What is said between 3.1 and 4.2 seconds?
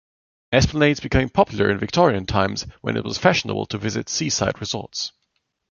fashionable to visit